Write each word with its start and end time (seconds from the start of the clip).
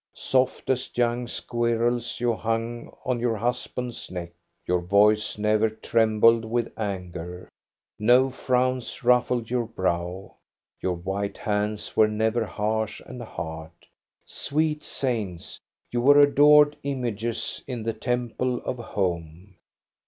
Soft 0.15 0.67
as 0.71 0.97
young 0.97 1.27
squirrels 1.27 2.19
you 2.19 2.33
hung 2.33 2.91
on 3.05 3.19
your 3.19 3.35
husband's 3.35 4.09
neck, 4.09 4.31
your 4.65 4.79
voice 4.81 5.37
never 5.37 5.69
trembled 5.69 6.43
with 6.43 6.73
anger, 6.75 7.47
no 7.99 8.31
frowns 8.31 9.03
ruffled 9.03 9.51
your 9.51 9.67
brow, 9.67 10.37
your 10.81 10.95
white 10.95 11.37
hands 11.37 11.95
were 11.95 12.07
never 12.07 12.43
harsh 12.43 12.99
and 13.05 13.21
hard. 13.21 13.69
Sweet 14.25 14.83
saints, 14.83 15.59
you 15.91 16.01
were 16.01 16.19
adored 16.19 16.75
images 16.81 17.63
in 17.67 17.83
the 17.83 17.93
temple 17.93 18.57
of 18.65 18.79
home. 18.79 19.53